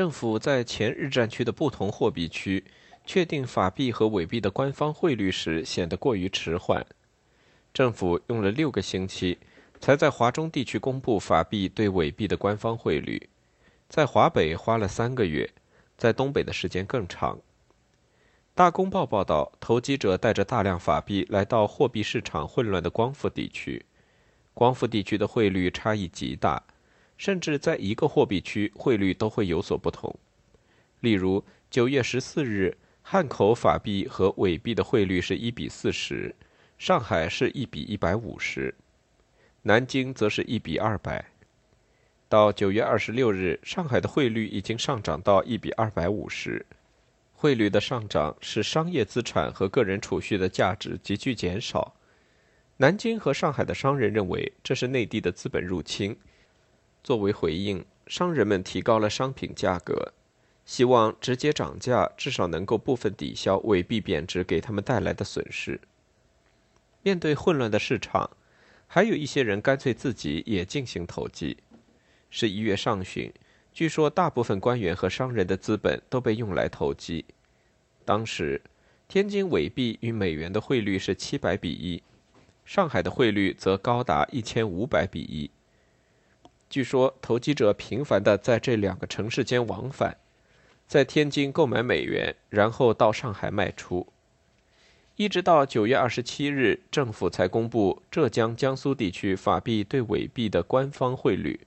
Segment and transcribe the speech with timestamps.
[0.00, 2.64] 政府在前日战区的不同货币区
[3.04, 6.86] 确定法币和伪币的官方汇率时显得过于迟缓。
[7.74, 9.36] 政府用了六个星期，
[9.78, 13.28] 才在华中地区公布法币对伪币的官方汇率；
[13.90, 15.50] 在华北花了三个月，
[15.98, 17.38] 在东北的时间更长。
[18.54, 23.84] 大公报报道，投机者带着大量法币来到货币市场混乱的光复地区，
[24.54, 26.62] 光复地区的汇率差异极大。
[27.20, 30.18] 甚至在一个货币区，汇率都会有所不同。
[31.00, 36.34] 例如，九月十四日，汉口法币和伪币的汇率是一比四十，
[36.78, 38.74] 上海是一比一百五十，
[39.60, 41.22] 南京则是一比二百。
[42.26, 46.64] 到九月二十六日，上海的汇率已经上涨到一比二百五十。
[47.34, 51.94] 汇率的上涨使商业资产和个人储蓄的价值急剧减少。
[52.78, 56.16] 南京和上海的商人认为这是内地的资本入侵。
[57.02, 60.12] 作为回应，商人们提高了商品价格，
[60.64, 65.80] 希望直接涨价至少能够部分抵消伪币贬值给他们带来的损失。
[67.02, 68.30] 面对混乱的市场，
[68.86, 71.56] 还有一些人干脆自己也进行投机。
[72.28, 73.32] 十一月上旬，
[73.72, 77.24] 据说大部分官员和商人的资本都被用来投机。
[78.04, 78.60] 当时，
[79.08, 82.02] 天津伪币与美元的汇率是七百比一，
[82.64, 85.50] 上海的汇率则高达一千五百比一。
[86.70, 90.16] 据说，投机者频繁地在这两个城市间往返，
[90.86, 94.06] 在天津购买美元，然后到上海卖出。
[95.16, 101.58] 一直到九月二十七日，政府才公布浙江、江苏地区法币对伪币的官方汇率。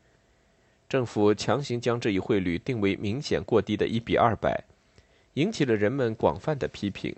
[0.88, 4.63] 政府强行将这一汇率定为明显过低的一比二百，
[5.34, 7.13] 引起了人们广泛的批评。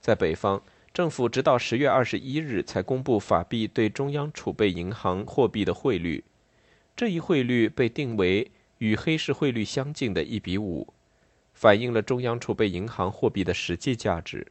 [0.00, 0.62] 在北方，
[0.94, 6.24] 政府直到十月二十一日才公布法币对中央储备银行货币的汇率。
[6.96, 10.94] 这一汇率被定为与黑市汇率相近的一比五，
[11.52, 14.46] 反映了中央储备银行货币的实际价值。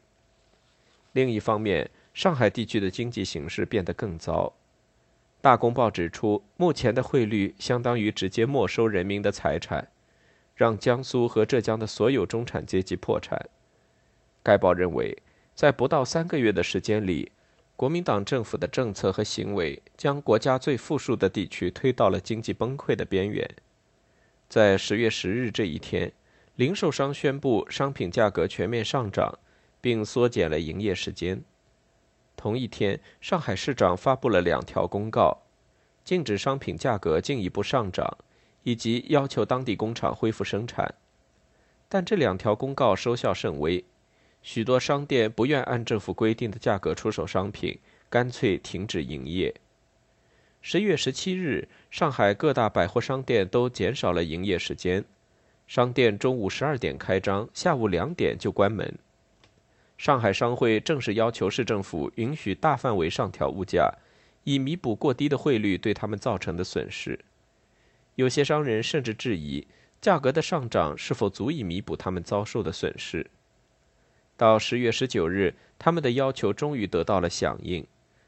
[1.14, 4.54] 另一方面，上海地区的经济形势变得更糟。
[5.42, 9.88] 大公报指出，目前的汇率相当于直接没收人民的财产，
[10.56, 13.50] 让江苏和浙江的所有中产阶级破产。
[14.44, 15.18] 该报认为，
[15.56, 17.32] 在不到三个月的时间里。
[17.76, 23.50] 国民党政府的政策和行为将国家最富庶的地区推到了经济崩溃的边缘。
[24.48, 26.14] 在十月十日这一天，
[26.56, 29.38] 零售商宣布商品价格全面上涨，
[29.82, 31.44] 并缩减了营业时间。
[32.38, 35.42] 同一天，上海市长发布了两条公告，
[36.06, 38.18] 禁止商品价格进一步上涨，
[38.64, 40.96] 以及要求当地工厂恢复生产。
[41.90, 43.84] 但这两条公告收效甚微。
[44.46, 47.80] 许多商店不愿按政府规定的价格出售商品，
[48.12, 49.52] 干脆停止营业。
[50.62, 55.04] 十月十七日，上海各大百货商店都减少了营业时间，
[55.66, 58.96] 商店中午十二点开张，下午两点就关门。
[59.98, 63.92] 上海商会正式要求市政府允许大范围上调物价，
[64.44, 67.20] 以弥补过低的汇率对他们造成的损失。
[68.14, 69.66] 有些商人甚至质疑，
[70.00, 73.26] 价格的上涨是否足以弥补他们遭受的损失。
[74.38, 77.86] 到十月十九日，他们的要求终于得到了响应，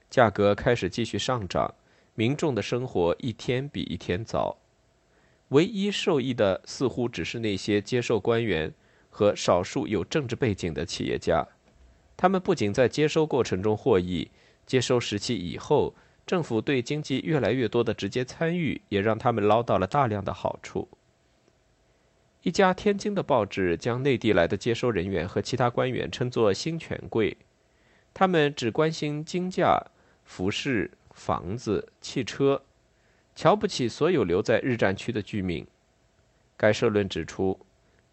[0.10, 1.74] 价格开始继续上涨，
[2.16, 4.58] 民众的生活一天比一天糟。
[5.50, 8.74] 唯一受益的似乎只是那些接受官员
[9.10, 11.48] 和少数有政治背景的企业家，
[12.16, 14.30] 他们不仅在接收过程中获益，
[14.66, 15.94] 接收时期以后，
[16.26, 20.88] 政府对经济越来越多的直接参与，也让他们捞到了大量的好处。
[22.44, 27.36] 一家天津的报纸将内地来的接收人员和其他官员称作“新权贵”，
[28.14, 29.84] 他们只关心金价、
[30.24, 32.62] 服饰、房子、汽车，
[33.36, 35.66] 瞧不起所有留在日战区的居民。
[36.56, 37.60] 该社论指出，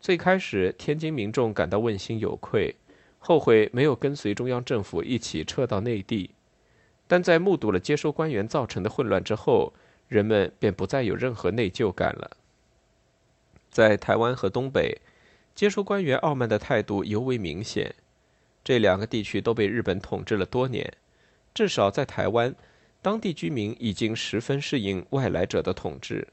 [0.00, 2.75] 最开始天津民众感到问心有愧，
[3.19, 6.31] 后悔没有跟随中央政府一起撤到内地，
[7.06, 9.73] 但在目睹了接收官员造成的混乱之后，
[10.09, 12.37] 人们便不再有任何内疚感了。
[13.75, 15.00] 在台湾和东北，
[15.53, 17.93] 接收官员傲慢的态度尤为明显。
[18.62, 20.94] 这两个地区都被日本统治了多年，
[21.53, 22.55] 至少在台湾，
[23.03, 26.29] 当地居民已经十分适应外来者的统治。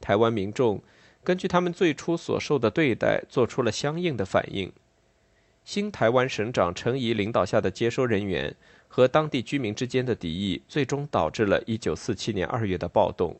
[0.00, 0.82] 台湾民众
[1.22, 4.72] 根据他们最初所受的对待，做出了相应的反应。
[5.66, 8.56] 新台湾省长陈仪领导下的接收人员
[8.88, 13.38] 和当地居民之间的敌意，最终导致了1947年2月的暴动。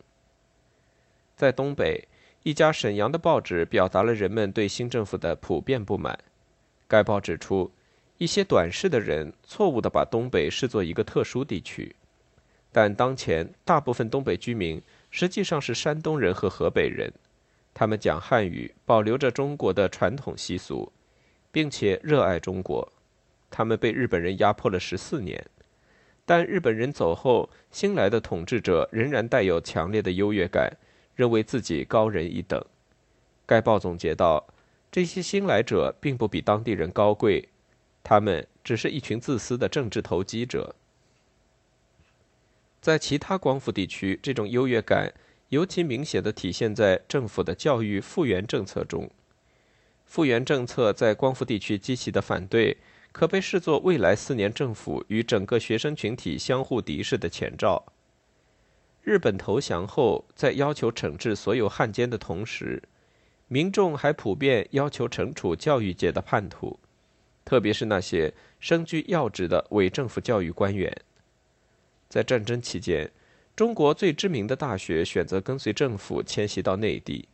[1.34, 2.06] 在东北。
[2.42, 6.18] 一家沈阳的报纸表达了人们对新政府的普遍不满。
[6.88, 7.70] 该报指出，
[8.18, 11.94] 一些短视的人错误地把东北视作一个特殊地区，
[12.72, 17.12] 但当前大部分东北居民实际上是山东人和河北人，
[17.72, 20.92] 他们讲汉语，保留着中国的传统习俗，
[21.52, 22.92] 并且热爱中国。
[23.50, 25.44] 他们被日本人压迫了十四年，
[26.24, 30.76] 但日本人走后，新来的统治者仍然带有强烈的优越感。
[31.14, 32.64] 认为自己高人一等，
[33.46, 34.46] 该报总结道
[34.90, 37.48] ：“这些新来者并不比当地人高贵，
[38.02, 40.74] 他们只是一群自私的政治投机者。”
[42.80, 45.12] 在其他光复地区，这种优越感
[45.50, 49.08] 尤其明显的体现在政府的教育复原政策中。
[50.04, 52.78] 复原政策在光复地区激起的反对，
[53.12, 57.84] 可被视作未来四年政府与整个学生群体相互敌视的前兆。
[59.02, 62.80] 日本投降后，在要求惩治所有汉奸的同时，
[63.48, 66.78] 民众还普遍要求惩处教育界的叛徒，
[67.44, 70.96] 特别是那些身居要职的伪政府教育官员。
[72.08, 73.10] 在战争期间，
[73.56, 77.26] 中国最知名的大学选择跟随政府迁徙到内地，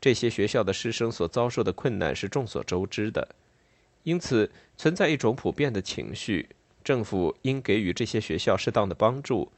[0.00, 3.28] 这些学校的师生所遭受的困难是众所周知的，
[4.04, 6.48] 因此存在一种普遍的情绪：
[6.82, 9.52] 政府应给予这些学校适当的帮助。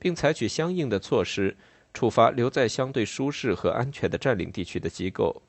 [0.00, 1.54] 并采取相应的措施，
[1.92, 5.42] 处罚留在相对舒适和安全的占领地区的机构。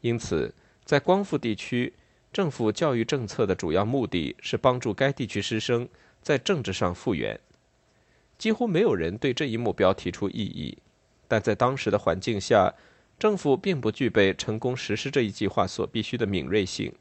[0.00, 0.52] 因此，
[0.84, 1.94] 在光复地区，
[2.32, 5.88] 政府教育政策的主要目的是帮助该地区师生
[6.20, 7.38] 在政治上复原。
[8.36, 10.76] 几乎没有人对这一目标提出异议，
[11.28, 12.74] 但在当时的环境下，
[13.18, 16.92] 政府并不具备成功实施这一计划所必须的敏锐性。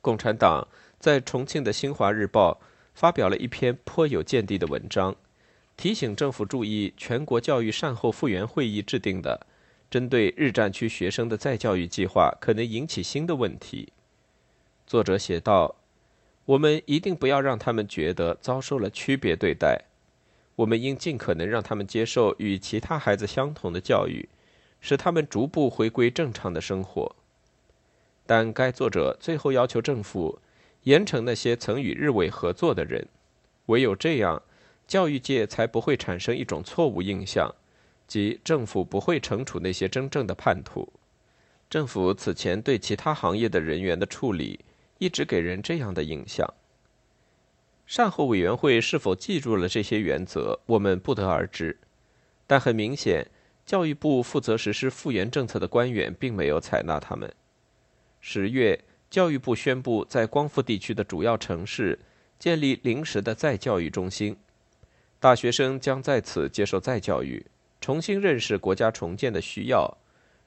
[0.00, 0.66] 共产党
[0.98, 2.60] 在重庆的《新华日报》。
[2.94, 5.16] 发表了一篇颇有见地的文章，
[5.76, 9.46] 提醒政府注意全国教育善后复原会议制定的
[9.90, 13.92] 针对日战区学生的再教育计划可能引起新的问题。
[14.86, 15.76] 作者写道
[16.44, 19.84] ：“我们一定不要让他们觉得遭受了区别对待，
[20.56, 24.28] 我们应尽可能让他们接受与其他孩子相同的教育，
[24.80, 27.16] 使他们逐步回归正常的生活。”
[28.26, 30.38] 但该作者最后要求政府。
[30.84, 33.06] 严惩那些曾与日伪合作的人，
[33.66, 34.42] 唯有这样，
[34.88, 37.54] 教育界才不会产生一种错误印象，
[38.08, 40.92] 即政府不会惩处那些真正的叛徒。
[41.70, 44.58] 政府此前对其他行业的人员的处理，
[44.98, 46.52] 一直给人这样的印象。
[47.86, 51.78] 善后委员会是否记住了这些原则，我们不得而知。
[52.46, 53.28] 但很明显，
[53.64, 57.32] 教育部负责实施复原政策的官员并没有采纳他们。
[58.20, 58.84] 十月。
[59.12, 61.98] 教育部宣布，在光复地区的主要城市
[62.38, 64.38] 建立临时的再教育中心，
[65.20, 67.44] 大学生将在此接受再教育，
[67.78, 69.98] 重新认识国家重建的需要，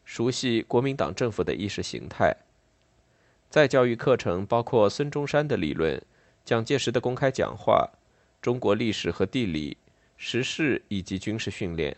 [0.03, 2.35] 熟悉国民党政府的意识形态。
[3.51, 6.01] 再教育课程包括孙中山的理论、
[6.43, 7.87] 蒋介石的公开讲话、
[8.41, 9.77] 中国历史和地理、
[10.17, 11.95] 时事以及军事训练。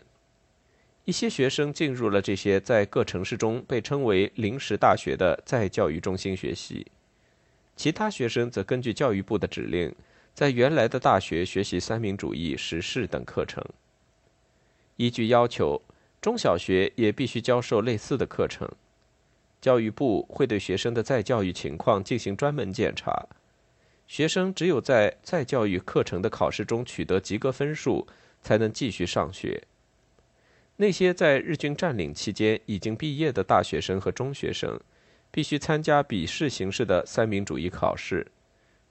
[1.08, 6.86] 一些学生进入了这些在各城市中被称为临时大学的再教育中心学习，
[7.76, 9.90] 其他学生则根据教育部的指令，
[10.34, 13.64] 在原来的大学学习三民主义、时事等课程。
[14.96, 15.80] 依据要求，
[16.20, 18.70] 中小学也必须教授类似的课程。
[19.62, 23.26] 教育部会对学生的再教育情况进行专门检查。
[24.06, 28.06] 学生只有在再教育课程的考试中取得及格分数，
[28.42, 29.62] 才能继续上学。
[30.80, 34.78] 那些在日军占领期间已经毕业的大学生和中学生，
[35.28, 38.24] 必须参加笔试形式的三民主义考试。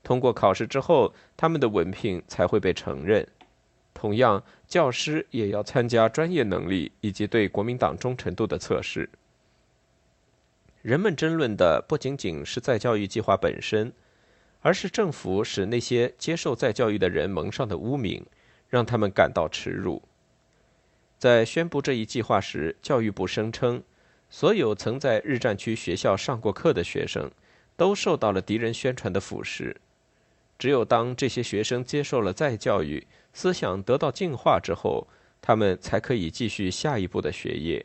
[0.04, 3.26] 通过考试之后，他们的文凭才会被承认。
[3.94, 9.10] 同样，教师也要参加专业能力以及对国民党忠诚度的测试。
[10.82, 13.94] 人们争论的不仅仅是再教育计划本身，
[14.60, 18.26] 而是政府使那些接受再教育的人蒙上的污名，
[18.68, 20.02] 让他们感到耻辱。
[21.18, 23.82] 在宣布这一计划时，教育部声称，
[24.30, 27.32] 所有曾在日战区学校上过课的学生，
[27.76, 29.76] 都受到了敌人宣传的腐蚀。
[30.60, 35.08] 只有当这些学生接受了再教育，思想得到净化之后，
[35.42, 37.84] 他们才可以继续下一步的学业。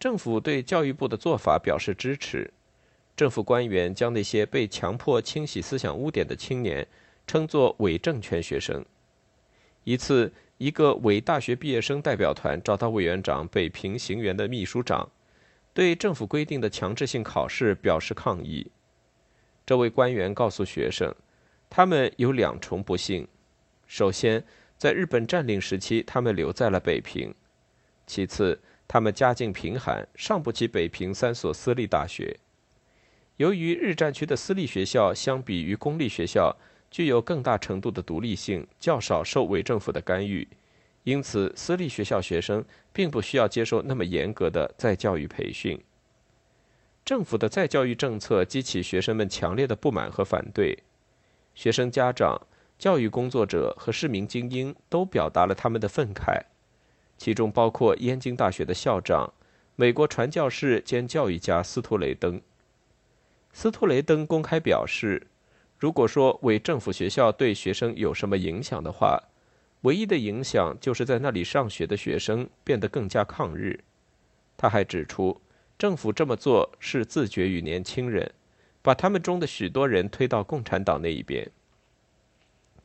[0.00, 2.52] 政府对教育部的做法表示支持。
[3.16, 6.84] 政府官员将那些被强迫清洗思想污点的青年
[7.28, 8.84] 称作伪政权学生。
[9.84, 10.32] 一次。
[10.58, 15.10] 一个伪大学毕业生代表团找到委员长北平行员的秘书长，
[15.72, 18.70] 对政府规定的强制性考试表示抗议。
[19.66, 21.14] 这位官员告诉学生，
[21.68, 23.26] 他们有两重不幸：
[23.86, 24.44] 首先，
[24.78, 27.32] 在日本占领时期，他们留在了北平；
[28.06, 32.38] 其次，他们家境贫寒，上不起北平三所私立大学。
[33.38, 36.56] 由于日战区的私立学校相比于公立学校，
[36.94, 40.46] 具有更大程度的独立性，较少受伪政府的干预，
[41.02, 45.76] 因此私立学校学生并不需要接受那么严格的再教育培训。
[47.04, 50.84] 政府的再教育政策激起学生们强烈的不满和反对，
[51.56, 52.40] 学生家长、
[52.78, 56.42] 教育工作者和市民精英都表达了他们的愤慨，
[57.18, 59.32] 其中包括燕京大学的校长、
[59.74, 62.40] 美国传教士兼教育家斯图雷登。
[63.52, 65.26] 斯图雷登公开表示。
[65.78, 69.22] 如果说为政府学校对学生有什么影响的话，
[69.82, 73.80] 唯一的影响就是在那里上学的学生变得更加抗日。
[74.56, 75.40] 他还指出，
[75.76, 78.32] 政府这么做是自绝于年轻人，
[78.80, 81.50] 把他们中的许多人推到共产党那一边。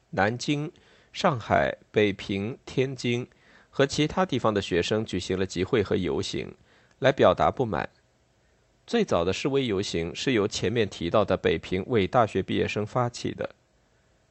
[0.10, 0.69] 南京、
[1.13, 3.27] 上海、北平、天津
[3.69, 6.53] 和其他地方的学生举行了集会和游行，
[6.98, 7.88] 来表达不满。
[8.89, 13.48] 最早的示威游行是由前面提到的北平伪大学毕业生发起的。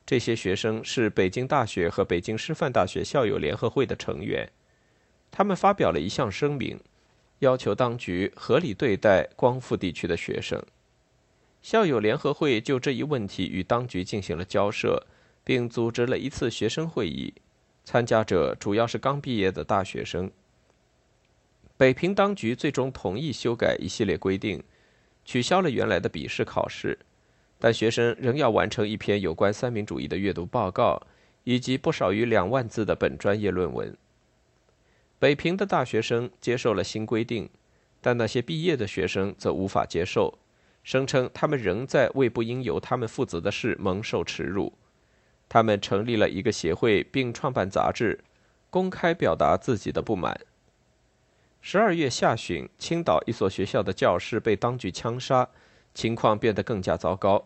[0.04, 4.50] 这些学生是北京大学和北京师范大学校友联合会的成员。
[5.30, 6.80] 他们发表了一项声明，
[7.38, 10.60] 要求当局合理对待光复地区的学生。
[11.62, 15.06] 校友联合会就这一问题与当局进行了交涉，
[15.44, 17.32] 并组织了一次学生会议，
[17.84, 20.28] 参加者主要是刚毕业的大学生。
[21.78, 24.60] 北平当局最终同意修改一系列规定，
[25.24, 26.98] 取消了原来的笔试考试，
[27.56, 31.00] 但学生仍要完成一篇有关三民主义的阅读报告，
[31.44, 33.96] 以及不少于两万字的本专业论文。
[35.20, 37.48] 北平的大学生接受了新规定，
[38.00, 40.36] 但那些毕业的学生则无法接受，
[40.82, 44.72] 声称他们仍在为不应由他们负责的事蒙受耻辱。
[45.48, 48.18] 他们成立了一个协会，并创办杂志，
[48.68, 50.40] 公开表达自己的不满。
[51.70, 55.46] 十二月下旬，青岛一所学校的教师被当局枪杀，
[55.92, 57.44] 情况变得更加糟糕。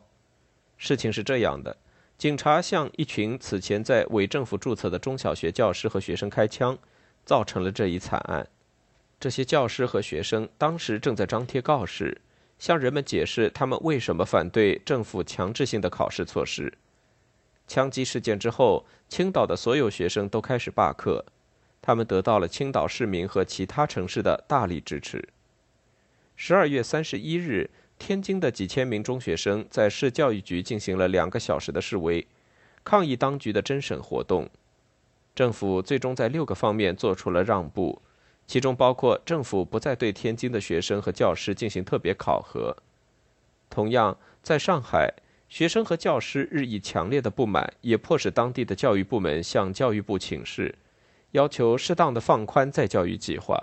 [0.76, 1.76] 事情是这样的：
[2.16, 6.78] 警察向一群此前在伪政府注册的中小学教师和学生开枪，
[7.24, 8.46] 造成了这一惨案。
[9.18, 12.20] 这些教师和学生当时正在张贴告示，
[12.60, 16.72] 向人们解释他们为什么反对政府强制性的考试措施。
[17.66, 21.24] 枪击事件之后，青岛的所有学生都开始罢课。
[21.82, 25.28] 他们得到了青岛市民和其他城市的大力支持。
[26.36, 32.26] 十二月三十一日，天津的几千名中学生在市教育局进行了两个小时的示威，
[32.82, 34.48] 抗议当局的侦审活动。
[35.34, 38.00] 政府最终在六个方面做出了让步，
[38.46, 42.76] 其中包括政府不再对天津的学生和教师进行特别考核。
[43.70, 45.12] 同样，在上海，
[45.48, 50.74] 学生和教师日益强烈的不满也迫使当地的教育部门向教育部请示。
[51.32, 53.58] 要求适当的放宽再教育计划。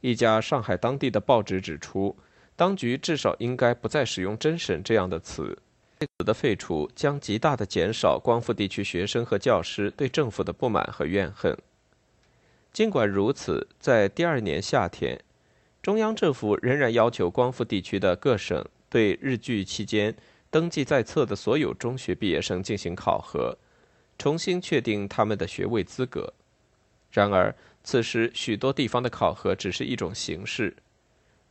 [0.00, 2.16] 一家上海当地的报纸指出，
[2.56, 5.58] 当局至少应该不再使用“真审”这样的词。
[6.00, 11.56] 此的废除将极大的减少光复地区学生和教师对政府的不满和怨恨。
[12.72, 15.18] 尽管如此，在第二年夏天，
[15.80, 20.14] 中央政府仍然要求光复地区的各省对日据期间
[20.50, 23.56] 登记在册的所有中学毕业生进行考核，
[24.18, 26.34] 重新确定他们的学位资格。
[27.14, 27.54] 然而，
[27.84, 30.74] 此时许多地方的考核只是一种形式。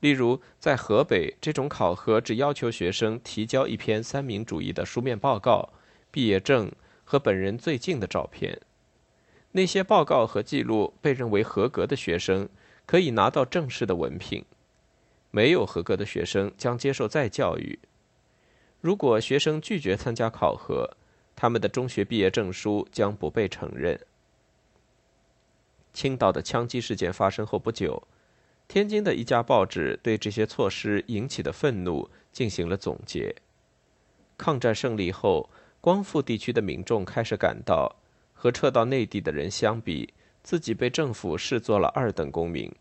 [0.01, 5.70] 例如，在河北，这种考核只要求学生提交一篇三民主义的书面报告、
[6.12, 6.70] 毕业证
[7.05, 8.60] 和本人最近的照片。
[9.53, 12.50] 那些报告和记录被认为合格的学生
[12.86, 14.43] 可以拿到正式的文凭，
[15.32, 17.79] 没有合格的学生将接受再教育。
[18.82, 20.98] 如果学生拒绝参加考核，
[21.38, 23.98] 他们的中学毕业证书将不被承认。
[25.94, 28.08] 青岛的枪击事件发生后不久，
[28.68, 33.36] 天津的一家报纸对这些措施引起的愤怒进行了总结。
[34.36, 37.96] 抗战胜利后，光复地区的民众开始感到，
[38.34, 42.72] 和撤到内地的人相比，自己被政府视作了二等公民。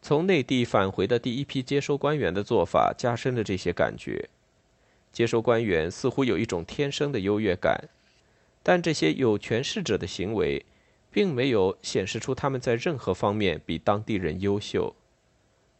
[0.00, 4.28] 从内地返回的第一批接收官员的做法，加深了这些感觉。
[5.12, 7.88] 接收官员似乎有一种天生的优越感，
[8.62, 10.64] 但这些有权势者的行为，
[11.14, 14.96] 并没有显示出他们在任何方面比当地人优秀。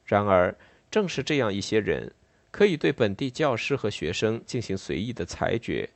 [0.05, 0.57] 然而，
[0.93, 2.12] 正是这样一些人，
[2.53, 5.91] 可以对本地教师和学生进行随意的裁决，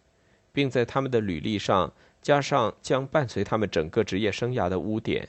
[0.52, 5.28] 并在他们的履历上加上将伴随他们整个职业生涯的污点。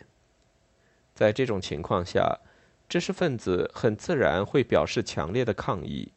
[1.14, 2.40] 在这种情况下，
[2.88, 6.12] 知识分子很自然会表示强烈的抗议。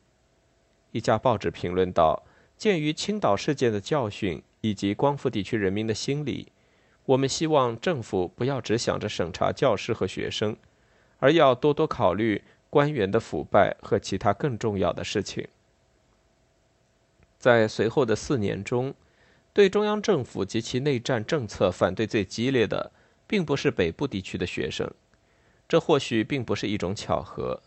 [0.93, 2.25] 一家报纸评论道
[2.57, 6.53] ：“鉴于青岛事件的教训以及光复地区人民的心理，
[7.04, 10.56] 我们希望政府不要只想着审查教师和学生，
[11.18, 15.47] 而要多多考虑官员的腐败和其他更重要的事情。”
[17.38, 18.94] 在随后的四年中，
[19.52, 22.92] 对中央政府及其内战政策反对最激烈的，
[23.26, 24.90] 并不是北部地区的学生。
[25.68, 27.61] 这或许并不是一种巧合，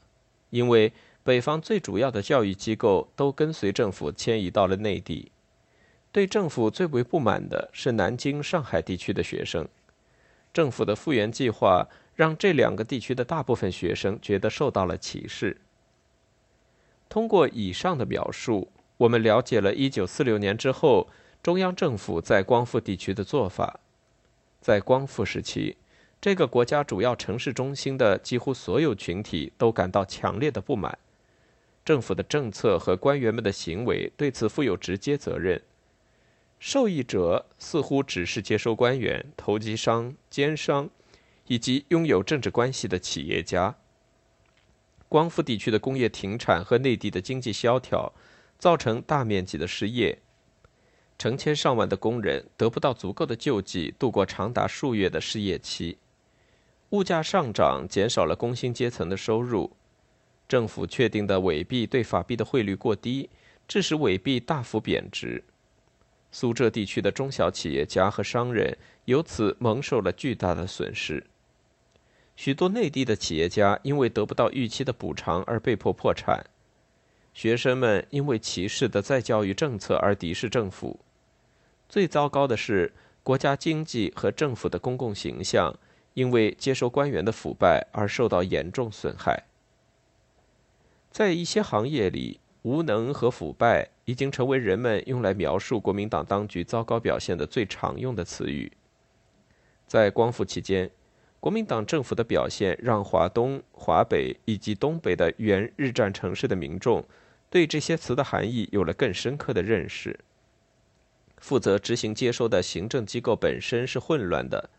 [0.49, 0.93] 因为。
[1.25, 5.31] 北方最主要的教育机构都跟随政府迁移到了内地。
[6.15, 9.67] 对政府最为不满的是南京、上海地区的学生。
[10.53, 15.57] 政府的复员计划让这两个地区的大部分学生觉得受到了歧视。
[17.09, 21.09] 通过以上的描述，我们了解了1946年之后
[21.43, 23.81] 中央政府在光复地区的做法。
[24.61, 25.75] 在光复时期。
[26.21, 30.97] 这个国家主要城市中心的几乎所有群体都感到强烈的不满。
[31.83, 35.61] 政府的政策和官员们的行为对此负有直接责任。
[36.59, 40.89] 受益者似乎只是接收官员、投机商、奸商，
[41.47, 43.75] 以及拥有政治关系的企业家。
[45.07, 48.11] 光复地区的工业停产和内地的经济萧条，
[48.57, 50.19] 造成大面积的失业，
[51.17, 55.99] 成千上万的工人得不到足够的救济，度过长达数月的失业期。
[56.89, 59.75] 物价上涨减少了工薪阶层的收入。
[60.47, 63.29] 政府确定的伪币对法币的汇率过低，
[63.67, 65.43] 致使伪币大幅贬值。
[66.37, 71.25] 苏浙地区的中小企业家和商人由此蒙受了巨大的损失。
[72.35, 76.45] 许多内地的企业家因为得不到预期的补偿而被迫破产。
[77.33, 80.99] 学生们因为歧视的再教育政策而敌视政府。
[81.87, 82.91] 最糟糕的是，
[83.23, 85.73] 国家经济和政府的公共形象
[86.15, 89.45] 因为接收官员的腐败而受到严重损害。
[91.09, 98.71] 在一些行业里，无能和腐败已经成为人们用来描述国民党当局糟糕表现的最常用的词语。
[99.87, 100.89] 在光复期间，
[101.39, 107.03] 国民党政府的表现让华东、华北以及东北的原日战城市的民众
[107.49, 110.19] 对这些词的含义有了更深刻的认识。
[111.37, 114.69] 负责执行接收的行政机构本身是混乱的，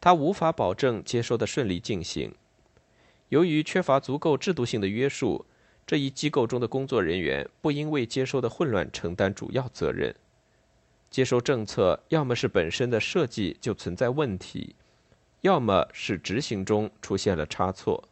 [0.00, 2.34] 它无法保证接收的顺利进行。
[3.28, 5.46] 由于缺乏足够制度性的约束。
[5.86, 10.14] 这一机构中的工作人员不应为接收的混乱承担主要责任。
[11.10, 14.74] 接收政策要么是本身的设计就存在问题，
[15.42, 18.08] 要么是执行中出现了差错。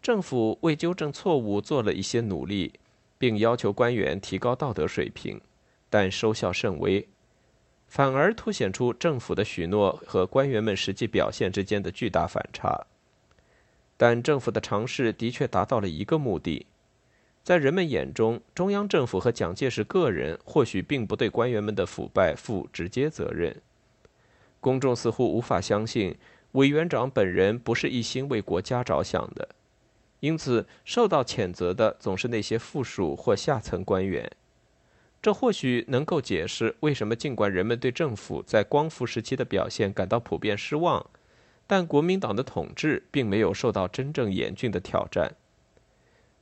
[0.00, 2.72] 政府为纠正错误做了一些努力，
[3.18, 5.40] 并要求官员提高道德水平，
[5.90, 7.06] 但收效甚微，
[7.88, 12.86] 反而凸显出政府的许诺和官员们实际表现之间的巨大反差。
[13.98, 16.66] 但政府的尝试的确达到了一个目的，
[17.42, 23.60] 在人们眼中，中央政府和蒋介石个人或许并不对官员们的腐败负直接责任。
[24.60, 26.16] 公众似乎无法相信
[26.52, 29.48] 委员长本人不是一心为国家着想的，
[30.20, 34.30] 因此受到谴责的总是那些附属或下层官员。
[35.20, 41.04] 这或许能够解释为什么，尽管人们对政府在光复时期的表现感到普遍失望。
[41.68, 45.36] 但国民党的统治并没有受到真正严峻的挑战。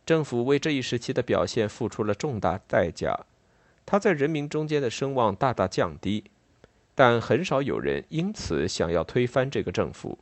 [0.07, 3.27] 政府为这一时期的表现付出了重大代价，
[3.85, 6.31] 他在人民中间的声望大大降低，
[6.95, 10.19] 但很少有人因此想要推翻这个政府。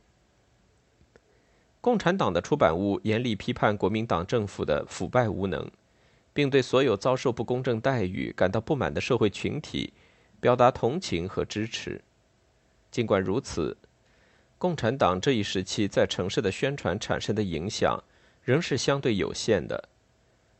[1.81, 5.69] 共产党的出版物严厉批判国民党政府的腐败无能，
[6.33, 9.93] 并对所有遭受不公正待遇感到不满的社会群体
[10.39, 12.01] 表达同情和支持。
[12.89, 13.77] 尽管如此，
[14.57, 18.03] 共产党这一时期在城市的宣传产生的影响
[18.43, 19.89] 仍是相对有限的。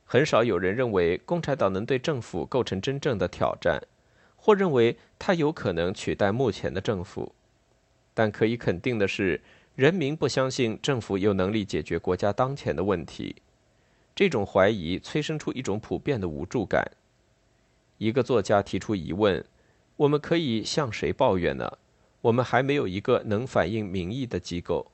[0.05, 3.81] 很少有人认为共产党能对政府构成真正的挑战，
[4.35, 7.33] 或认为它有可能取代目前的政府。
[8.13, 9.41] 但可以肯定的是。
[9.75, 13.35] 人民不相信政府有能力解决国家当前的问题，
[14.15, 16.89] 这种怀疑催生出一种普遍的无助感。
[17.97, 19.43] 一个作家提出疑问：
[19.97, 21.77] 我们可以向谁抱怨呢？
[22.25, 24.91] 我们还没有一个能反映民意的机构。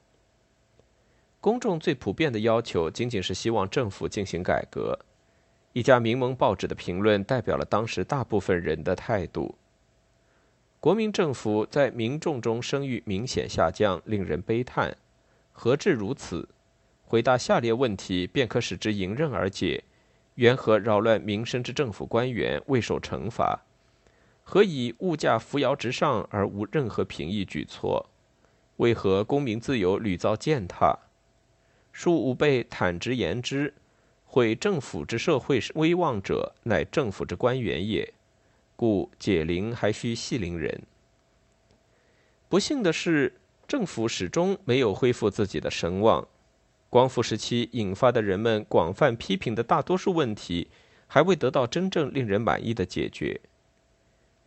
[1.40, 5.00] 公众最普遍的要求仅仅是希望政府进行改革。
[5.72, 9.56] 一家民盟报纸的评论代表了当时大部分人的态度。
[10.82, 14.98] 国民政府在民众中声誉明显下降，令人悲叹。
[15.54, 16.50] 何至如此？
[17.06, 19.86] 回答下列问题，便可使之迎刃而解：
[20.36, 23.62] 缘何扰乱民生之政府官员未受惩罚？
[24.44, 28.10] 何以物价扶摇直上而无任何平抑举措？
[28.78, 30.98] 为何公民自由屡遭践踏？
[31.94, 33.74] 恕吾辈坦直言之：
[34.26, 38.14] 毁政府之社会威望者，乃政府之官员也。
[38.76, 40.82] 故解铃还需系铃人。
[42.50, 46.28] 不幸的是，政府始终没有恢复自己的声望。
[46.90, 50.70] 光复时期引发的人们广泛批评的大多数问题，
[51.08, 53.40] 还未得到真正令人满意的解决。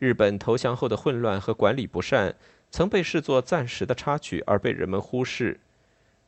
[0.04, 2.34] 日本投降后的混乱和管理不善，
[2.70, 5.58] 曾被视作暂时的插曲而被人们忽视。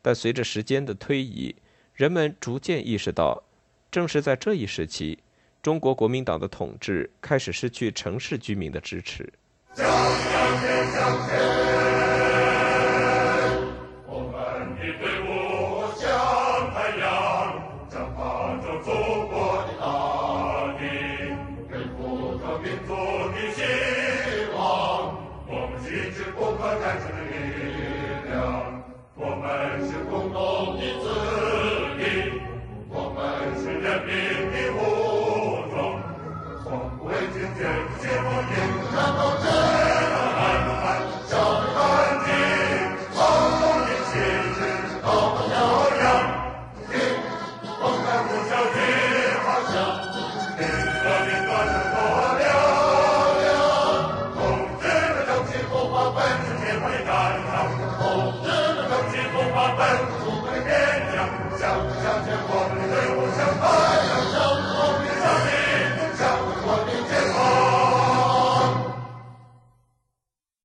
[0.01, 1.55] 但随着时间的推移，
[1.93, 3.43] 人们逐渐意识到，
[3.91, 5.19] 正是在这一时期。
[5.63, 9.31] 中国国民党的统治开始失去城市居民的支持。